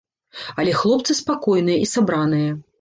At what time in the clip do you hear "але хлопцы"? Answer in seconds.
0.63-1.17